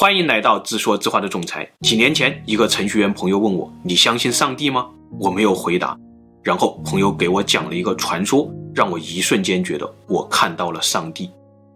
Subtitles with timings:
[0.00, 1.70] 欢迎来到自说自话的总裁。
[1.82, 4.88] 几年前，一个程序员朋友问我：“你相信上帝吗？”
[5.20, 5.94] 我没有回答。
[6.42, 11.28] 然后朋友给我讲了一个传说，让我一瞬间觉得我看到了上帝。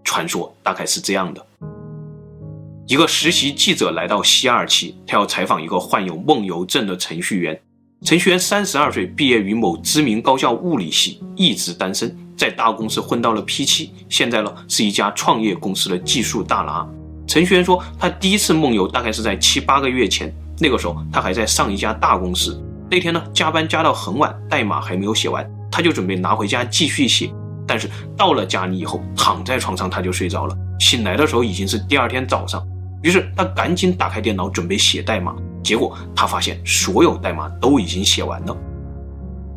[0.04, 1.46] 传说大概是这样的：
[2.86, 7.60] 一个实习记者来到西二旗，他要采访一个患有梦游症的程序员。
[8.06, 16.88] 程序员三十二岁，毕业于某知名高校物理系，一直单身，在大公司混到了 P7，现在呢是一家创业公司的技术大拿。
[17.34, 22.62] 程序员说，他第一次梦游大概是在七八个月前，那个时候他还在上一家大公司。
[22.88, 27.28] 那天呢，加班加到很晚，代码还没有写完，他就准备拿回家继续写。
[27.66, 32.64] 但是到了家里以后，躺在床上他就睡着了，醒来的时候已经是第二天早上。
[33.02, 35.34] 于是他赶紧打开电脑准备写代码。
[35.60, 38.56] 结果他发现所有代码都已经写完了。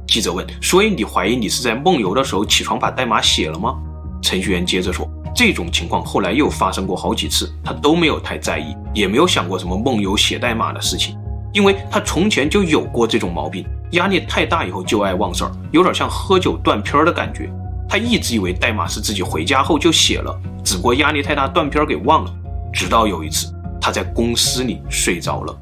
[0.08, 3.76] 记者问：“所以你怀疑你是在梦游的时候起床把代码写了吗？”
[4.20, 11.16] 程序员接着说：“这种情况后来又发生过好几次，他都没有太在意，也没有想过什么梦游写代码的事情，
[11.54, 17.48] 因为他从前就有过这种毛病，压力太大以后就爱忘事儿，有点像喝酒断片儿的感觉。
[17.88, 22.34] 他一直以为代码是自己回家后就写了，只不过压力太大断片儿给忘了。
[22.74, 25.56] 直到有一次他在公司里睡着了。”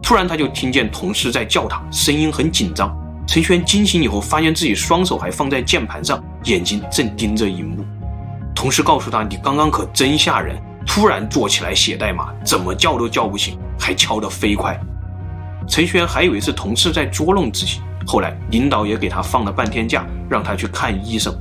[0.00, 2.96] 突然，他就听见同事在叫他，声音很紧张。
[3.26, 7.84] 陈轩惊醒以后，发现自己双手还放在键盘上，眼睛正盯着荧幕。
[8.54, 14.78] 同事告诉他：“你刚刚可真吓人，突然坐起来写代码，怎么叫都叫不醒，还敲得飞快。”
[15.68, 17.80] 程序员还以为是同事在捉弄自己。
[18.06, 21.34] 后来，领导也给他放了半天假，让他去看医生。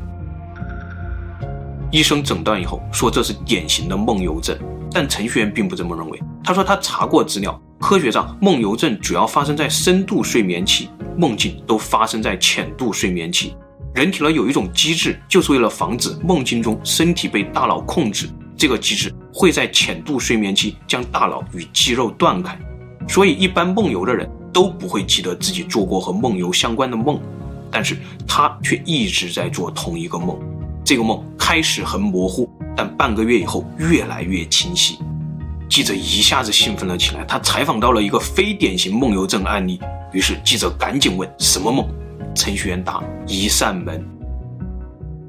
[1.91, 4.57] 医生诊断以后说这是典型的梦游症，
[4.91, 6.19] 但程序员并不这么认为。
[6.43, 7.59] 他说他查过资料。
[7.79, 13.57] 科学上，梦游症主要发生在深度睡眠期，梦境都发生在浅度睡眠期。
[13.93, 18.27] 人体呢有一种机制，就是为了防止梦境中身体被大脑控制，
[18.57, 22.57] 这个机制会在浅度睡眠期将大脑与肌肉断开，
[23.07, 27.21] 所以一般梦游的人都不会记得自己做过和梦游相关的梦，
[27.69, 27.95] 但是
[28.27, 30.39] 他却一直在做同一个梦。
[30.83, 34.97] 这个梦开始很模糊，但半个月以后越来越清晰。
[35.69, 39.79] 记者一下子兴奋了起来，他采访到了一个非典型梦游症案例。
[40.11, 41.87] 于是记者赶紧问：“什么梦？”
[42.33, 44.03] 程序员答：“一扇门。”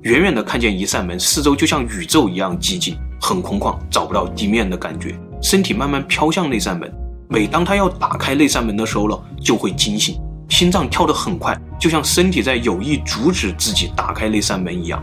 [0.02, 5.14] 远远的看见一扇门，四周就像宇宙一样寂静，很空旷，找不到地面的感觉。
[5.40, 6.92] 身体慢慢飘向那扇门。
[7.28, 10.20] 每当他要打开那扇门的时候呢，就会惊醒，
[10.50, 15.02] 心脏跳得很快，就像身体在有意阻止自己打开那扇门一样。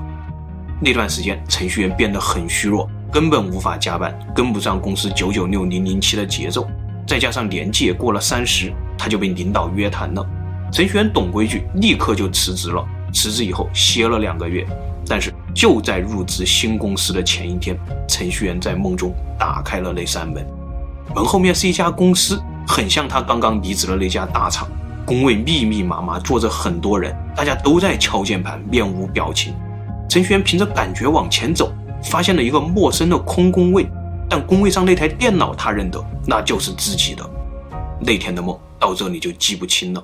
[0.80, 2.88] 那段时间，程序员变得很虚弱。
[3.12, 6.66] 根本无法加班，跟不上公司九九六零零七的节奏，
[7.06, 10.26] 再加上年纪也过了三十，他就被领导约谈了。
[10.72, 12.86] 程序员懂规矩，立刻就辞职了。
[13.14, 14.66] 辞职以后歇了两个月，
[15.06, 17.78] 但是就在入职新公司的前一天，
[18.08, 20.46] 程序员在梦中打开了那扇门，
[21.14, 24.68] 门后面是一家公司，很像他刚刚离职的那家大厂，
[25.06, 29.54] 工位密密麻麻，坐着很多人，大家都在敲键盘，面无表情。
[30.08, 31.72] 程序员凭着感觉往前走。
[32.04, 33.88] 发现了一个陌生的空工位，
[34.28, 37.24] 但工位上那台电脑他认得，那就是自己的。
[38.00, 40.04] 那天的梦到这里就记不清了。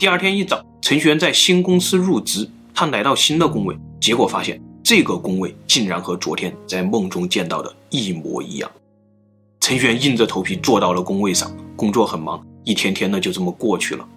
[0.00, 8.70] 第二天一早，程序员在新公司入职，他来到新的工位，结果发现这个工位竟然和昨天在梦中见到的一模一样。
[9.60, 14.08] 程序员硬着头皮坐到了工位上，工作很忙，一天天的就这么过去了。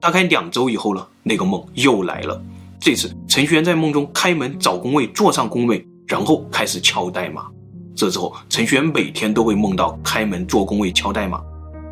[0.00, 2.42] 大概两周以后呢，那个梦又来了。
[2.80, 7.46] 这次程序员在梦中开门找工位，坐上工位，然后开始敲代码。
[7.94, 11.40] 这之后，程序员每天都会梦到开门做工位敲代码。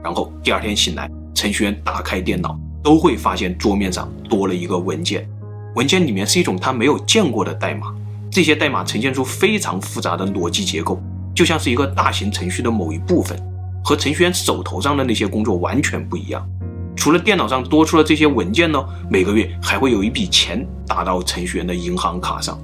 [0.02, 5.28] 然后第二天醒来，程序员打开电脑，都会发现桌面上多了一个文件。
[5.74, 7.94] 文件里面是一种他没有见过的代码。
[8.30, 11.00] 这些代码呈现出非常复杂的逻辑结构，
[11.34, 13.36] 就像是一个大型程序的某一部分，
[13.84, 16.48] 和程序员手头上的那些工作完全不一样。
[16.94, 22.58] 除了电脑上多出了这些文件呢，每个月还会有一笔钱打到程序员的银行卡上。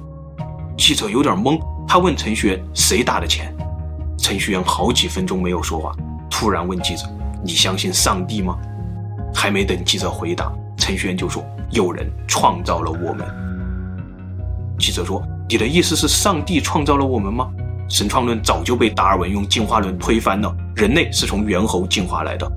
[0.77, 3.53] 记者有点懵，他问程序员：“谁打的钱？”
[4.17, 5.93] 程序员好几分钟没有说话，
[6.29, 7.03] 突然问记者
[7.43, 8.57] ：“你相信上帝吗？”
[9.37, 13.23] 还没等记者回答，程序员就说：“有人创造了我们。”
[14.79, 17.47] 记者说：“你的意思是上帝创造了我们吗？”
[17.87, 22.51] 神创论早就被达尔文用进化论推翻了，人类是从猿猴进化来的。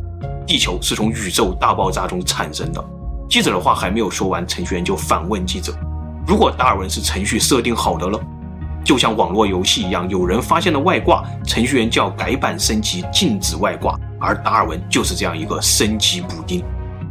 [0.47, 2.83] 地球是从宇宙大爆炸中产生的。
[3.29, 5.77] 记者的话还没有说完，程序员就反问记者
[6.27, 8.19] ：“如果达尔文是程序设定好的了，
[8.83, 16.63] 就像网络游戏一样，有人发现了外挂，程序员就要改版升级，禁止外挂，而达尔文就是这样一个升级补丁。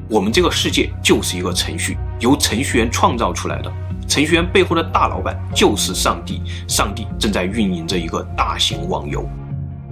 [0.08, 3.72] 我们这个世界就是一个程序，由程序员创造出来的。
[4.08, 9.24] 程序员背后的大老板就是上帝，上帝正在运营着一个大型网游，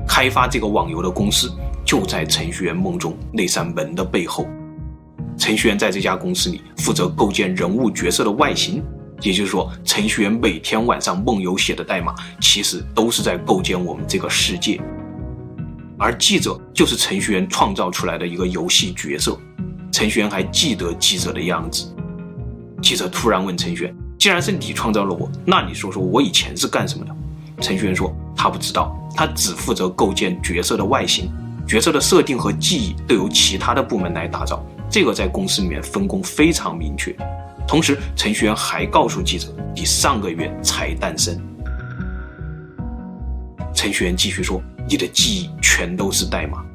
[0.07, 1.51] 开发这个网游的公司
[1.85, 4.47] 就在程序员梦中那扇门的背后。
[5.37, 8.83] 程序员在这家公司里负责构建人物角色的外形，
[9.21, 14.81] 也就是说，程序员每天晚上梦游写的代码，其实都是在构建我们这个世界。
[15.97, 19.37] 而记者就是程序员创造出来的一个游戏角色，
[19.91, 21.93] 程序员还记得记者的样子。
[22.81, 27.15] 记者突然问程序员：“既然是你创造了我，那你说说我以前是干什么的？”
[27.59, 31.31] 程序员说：“他不知道，他只负责构建角色的外形，
[31.67, 37.13] 角色的设定和记忆都由其他的部门来打造。”这个在公司里面分工非常明确，
[37.67, 41.35] 同时程序员还告诉记者：“你上个月才诞生。”
[43.77, 44.59] 程序员继续说
[44.89, 46.65] ：“你的记忆全都是代码，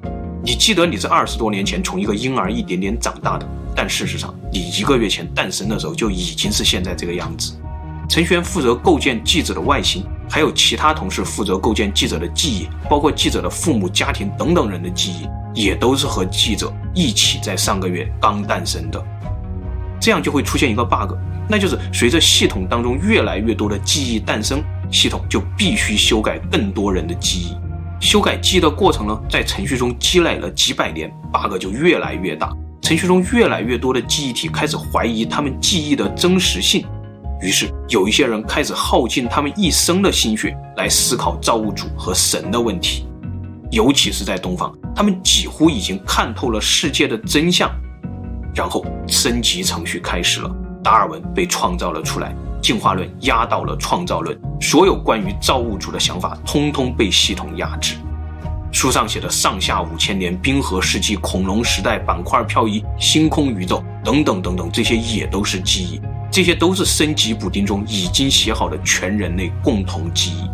[0.41, 7.55] 你记得你是二十多年前从一个婴儿一点点长大的，但事实上你一个月前诞生的时候就已经是现在这个样子。”
[8.09, 15.27] 程序员负责构建记者的外形，还有其他同事负责构建记者的记忆，包括记者的父母、家庭等等人的记忆。
[15.55, 19.05] 也都是和记者一起在上个月刚诞生的，
[20.01, 21.15] 这样就会出现一个 bug，
[21.47, 27.57] 那就是随着系统当中越来越多的记忆诞生，系统就必须修改更多人的记忆。
[27.99, 32.53] 修改记忆的过程呢，在程序中积累了几百年，bug 就越来越大。
[32.81, 36.85] 程序中越来越多的记忆体开始怀疑他们记忆的真实性，
[37.41, 43.07] 于是有一些人开始耗尽他们一生的心血来思考造物主和神的问题。
[43.71, 47.71] 尤其是在东方，他们几乎已经看透了世界的真相。
[48.55, 50.55] 然后升级程序开始了，
[50.85, 57.97] 达尔文被创造了出来，进化论压倒了创造论，所有关于造物主的想法通通被系统压制。
[58.71, 66.01] 书上写的上下五千年、冰河世纪、恐龙时代、板块漂移、星空宇宙等等等等，这些也都是记忆，
[66.31, 70.49] 这些都是升级补丁中已经写好的全人类共同记忆。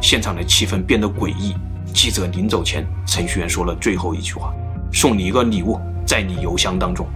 [0.00, 1.54] 现场的气氛变得诡异。
[1.92, 4.52] 记者临走前，程序员说了最后一句话
[4.92, 7.06] ：“送你一个礼物，在你邮箱当中。”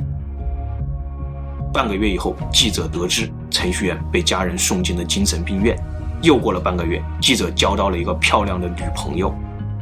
[1.72, 5.78] 半个月以后，记者得知程序员被家人送进了精神病院。
[6.22, 9.32] 又过了半个月，记者交到了一个漂亮的女朋友。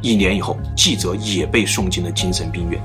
[0.01, 2.79] 一年以后，记者也被送进了精神病院。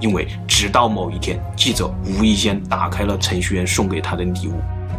[0.00, 4.52] 因为直到某一天，记者无意间打开了程序员送给他的礼物，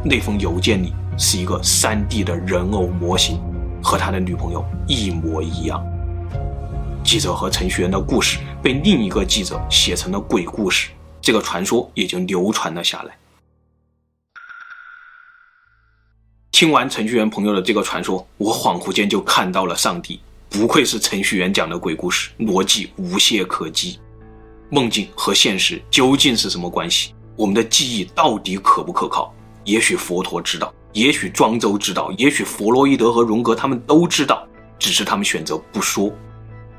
[0.03, 3.39] 那封邮件里是一个 3D 的人偶模型，
[3.81, 5.83] 和他的女朋友一模一样。
[7.03, 10.89] 记者和程序员的故事被另一个记者写成了鬼故事，
[11.21, 13.17] 这个传说也就流传了下来。
[16.51, 20.19] 听完程序员朋友的这个传说，我恍惚间就看到了上帝。
[20.49, 23.99] 不愧是程序员讲的鬼故事，逻辑无懈可击。
[24.69, 27.15] 梦境和现实究竟是什么关系？
[27.37, 29.33] 我们的记忆到底可不可靠？
[29.63, 34.47] 也许佛陀知道，也许庄周知道，也许弗洛伊德和荣格他们都知道，
[34.77, 36.13] 只是他们选择不说。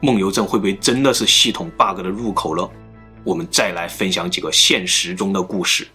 [0.00, 2.70] 梦游症会不会真的是系统 bug 的入口了？
[3.24, 5.86] 我们再来分享几个现实中的故事。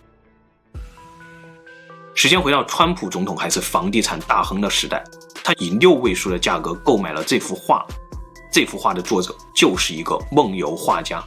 [2.15, 5.03] 时间回到川普总统还是房地产大亨的时代，
[5.43, 7.85] 他以六位数的价格购买了这幅画。
[8.51, 11.23] 这幅画的作者就是一个梦游画家，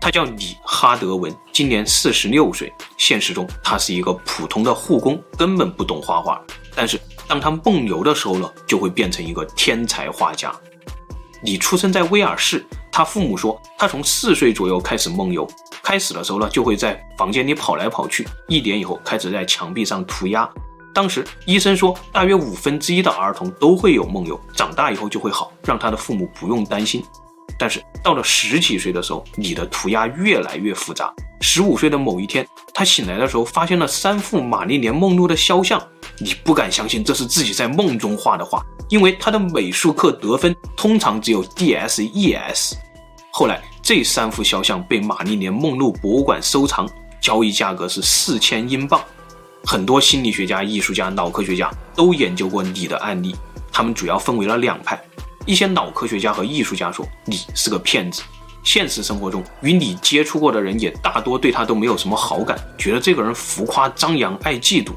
[0.00, 2.72] 他叫李哈德文，今年四十六岁。
[2.96, 6.40] 现实中，他是一个普通的护工，根本不懂画画。
[6.76, 10.54] 但是当他梦游的时候呢，就会变成一个天才画家。
[11.42, 12.64] 李出生在威尔士，
[12.98, 15.48] 他父母说他从四岁左右开始梦游，
[15.84, 20.50] 开始的时候呢，就会在房间里跑来跑去，一年以后开始在墙壁上涂鸦。
[20.92, 27.00] 当时医生说，大约五分之一的儿童都会有梦游，长大以后就会好，让他的父母不用担心。
[27.56, 31.14] 但是到了十几岁的时候，你的涂鸦越来越复杂。
[31.40, 35.80] 十五岁的某一天，他醒来的时候发现了三幅玛丽莲梦露的肖像，
[36.18, 38.60] 你不敢相信这是自己在梦中画的画。
[38.88, 42.74] 因为他的美术课得分通常只有 DS、ES。
[43.38, 46.90] 后来这三幅肖像被玛丽莲梦露博物馆收藏，
[47.20, 49.00] 交易价格是四千英镑。
[49.62, 53.36] 很多心理学家、艺术家、脑科学家都研究过你的案例，
[53.70, 55.00] 他们主要分为了两派。
[55.46, 58.24] 一些脑科学家和艺术家说你是个骗子。
[58.64, 64.90] 现实生活中与你接触过的人也大多对他都没有什么好感，觉得这个人浮夸张扬、爱嫉妒。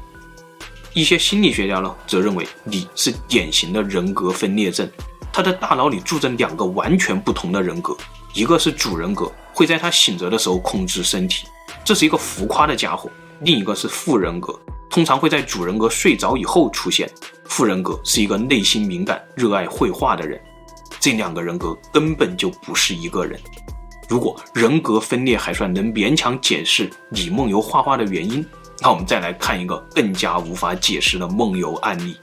[0.92, 4.90] 一些心理学家呢，则认为你是典型的人格分裂症，
[5.32, 7.96] 他的大脑里住着两个完全不同的人格，
[8.34, 11.46] 一个是主人格，会在他醒着的时候控制身体，
[11.84, 13.10] 这是一个浮夸的家伙；
[13.40, 14.58] 另一个是副人格，
[14.88, 17.10] 通常会在主人格睡着以后出现。
[17.44, 20.40] 副人格是一个内心敏感、热爱绘画的人，
[20.98, 23.38] 这两个人格根本就不是一个人。
[24.08, 28.44] 如果人格分裂还算能勉强解释李梦游画画的原因。
[28.84, 32.16] 那我们再来看一个更加无法解释的梦游案例。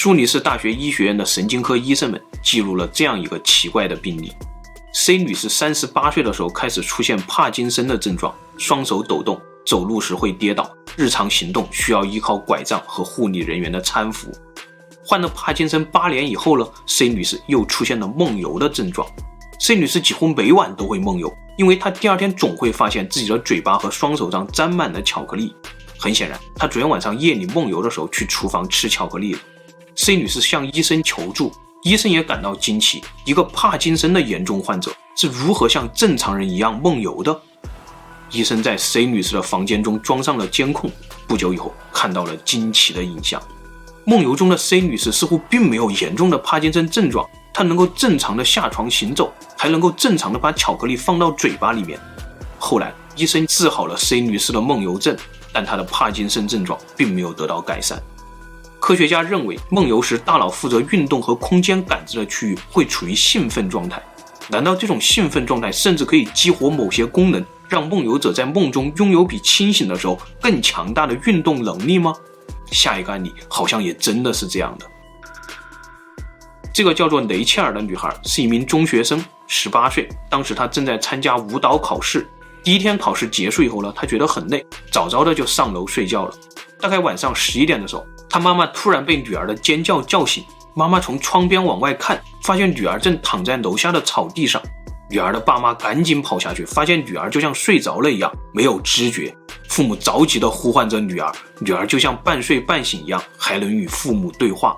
[0.00, 4.32] 苏黎世大学医学院的神经科医生们记录了这样一个奇怪的病例
[4.94, 14.30] ：C 女士三十八岁的时候开始出现帕金森的症状，双手抖动，走路时会跌倒，日常行动需要依靠拐杖和护理人员的搀扶。
[15.04, 19.04] 患了帕金森八年以后呢，C 女士又出现了梦游的症状。
[19.58, 25.52] C 女士几乎每晚都会梦游，因为她第二天总会发现自己的嘴巴和双手上沾满了巧克力。
[25.98, 29.40] 很显然，她昨天晚上夜里梦游的时候去厨房吃巧克力了。
[29.98, 31.52] C 女士向医生求助，
[31.82, 37.36] 医生也感到惊奇：一个帕金森的严重患者是如何像正常人一样梦游的？
[38.30, 40.88] 医生在 C 女士的房间中装上了监控，
[41.26, 43.42] 不久以后看到了惊奇的影像。
[44.04, 51.98] 梦游中的 C 女士似乎并没有严重的帕金森症状，她能够正常的下床行走，还能够正常的把巧克力放到嘴巴里面。
[52.56, 55.16] 后来，医生治好了 C 女士的梦游症，
[55.52, 58.00] 但她的帕金森症状并没有得到改善。
[58.80, 64.02] 科学家认为，梦游时大脑负责运动和空间感知的区域会处于兴奋状态。
[64.48, 72.14] 难道这种兴奋状态甚至可以激活某些功能，让梦游者在梦中拥有比清醒的时候更强大的运动能力吗？
[72.70, 74.86] 下一个案例好像也真的是这样的。
[76.72, 80.08] 这个叫做雷切尔的女孩是一名中学生，十八岁。
[80.30, 82.26] 当时她正在参加舞蹈考试。
[82.62, 86.34] 第一天考试结束以后呢，她觉得很累，早早的就上楼睡觉了。
[86.80, 90.44] 大概晚上十一点的时候，她妈妈突然被女儿的尖叫叫醒。
[90.74, 94.62] 妈妈从窗边往外看，发现女儿正躺在楼下的草地上。
[95.10, 99.34] 女儿的爸妈赶紧跑下去，发现女儿就像睡着了一样，没有知觉。
[99.68, 104.76] 父母着急地呼唤着女儿，女儿就像半睡半醒一样，还能与父母对话。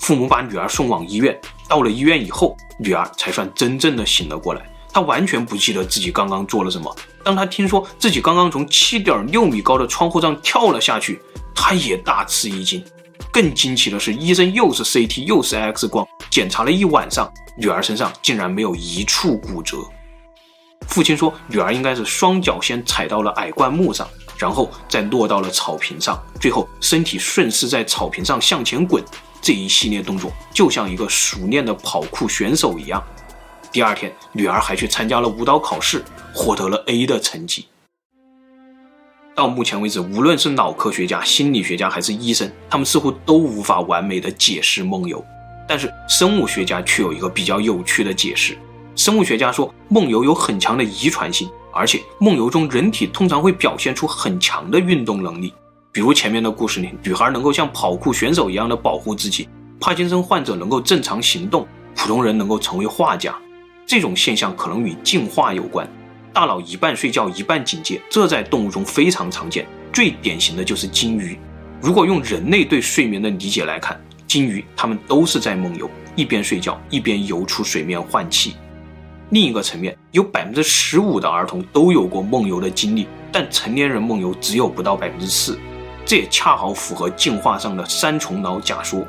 [0.00, 1.36] 父母把女儿送往医院，
[1.66, 4.62] 到了医院以后，女儿才算真正的醒了过来。
[4.92, 6.94] 她完全不记得自己刚刚做了什么。
[7.24, 11.20] 当他听说自己刚刚从七点六米高的窗户上跳了下去，
[11.54, 12.84] 他也大吃一惊。
[13.32, 19.78] 更惊奇的是，医生又是 CT 又是 X 光，检查了一晚上，女儿身上竟然没有一处骨折。
[20.86, 29.02] 父亲说，女儿应该是双脚先踩到了矮灌木上，然后再落到了草坪上，最后身体顺势在草坪上向前滚。
[29.40, 33.02] 这一系列动作就像一个熟练的跑酷选手一样。
[33.74, 37.66] 第二天，女儿还去参加了舞蹈考试，获得了 A 的成绩。
[39.34, 45.20] 到目前为止，无论是脑科学家、心理学家还是医生，他们似乎都无法完美的解释梦游。
[45.66, 48.56] 但是生物学家却有一个比较有趣的解释。
[48.94, 55.52] 生物学家说，梦游有很强的遗传性，而且梦游中人体通常会表现出很强的运动能力。
[55.90, 59.48] 比如前面的故事里，女孩能够像跑酷选手一样的保护自己，
[59.80, 61.66] 帕金森患者能够正常行动，
[61.96, 63.36] 普通人能够成为画家。
[63.86, 65.88] 这种现象可能与进化有关。
[66.32, 69.66] 大脑一半睡觉一半警戒，这在动物中非常常见。
[69.92, 71.38] 最典型的就是鲸鱼。
[71.80, 78.56] 如果用人类对睡眠的理解来看，鲸鱼它们都是在梦游，一边睡觉一边游出水面换气。
[79.30, 85.58] 另一个层面，有百分之十五的儿童都有过梦游的经历，但成年人梦游只有不到百分之四，
[86.04, 89.06] 这也恰好符合进化上的三重脑假说。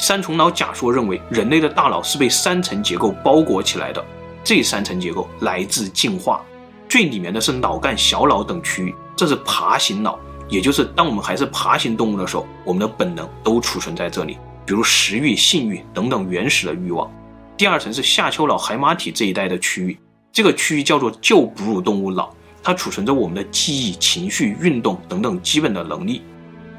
[0.00, 4.02] 三重脑假说认为，人类的大脑是被三层结构包裹起来的，
[4.42, 6.42] 这三层结构来自进化。
[6.88, 17.08] 最里面的是脑干、小脑等区域，这是爬行脑，也就是当我们还是爬行动物的时候，我们的本能都储存在这里，比如食欲、性欲等等原始的欲望。
[17.58, 19.98] 第二层是下丘脑海马体这一带的区域，
[20.32, 26.22] 这个区域叫做旧哺乳动物脑，它储存着我们的记忆、情绪、运动等等基本的能力。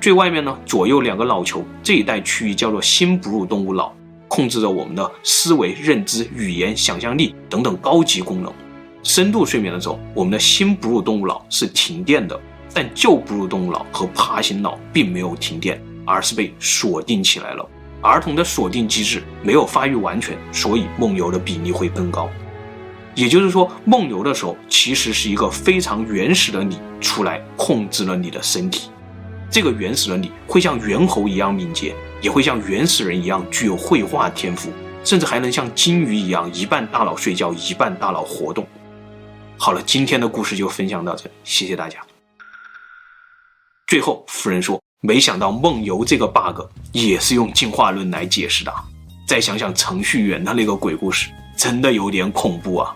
[0.01, 3.93] 最外面呢，左右两个脑球这一带区域叫做新哺乳动物脑，
[4.27, 8.51] 控制着我们的思维、认知、语言、想象力等等高级功能。
[9.03, 12.39] 深度睡眠的时候，我们的新哺乳动物脑是停电的，
[12.73, 17.63] 但旧哺乳动物脑和爬行脑并没有停电，而是被锁定起来了。
[18.01, 22.27] 儿童的锁定机制没有发育完全，所以梦游的比例会更高。
[23.13, 28.89] 也就是说，梦游的时候其实是一个非常原始的你出来控制了你的身体。
[29.51, 34.71] 这个原始人你会像猿猴一样敏捷，也会像原始人一样具有绘画天赋，
[35.03, 38.65] 甚至还能像鲸鱼一样一半大脑睡觉，一半大脑活动。
[39.57, 41.99] 好了，今天的故事就分享到这里，谢谢大家。
[43.85, 44.81] 最后，夫人说。
[45.03, 48.71] 没想到梦游这个 bug 也是用进化论来解释的。
[49.27, 52.95] 再想想程序员的那个鬼故事，真的有点恐怖啊！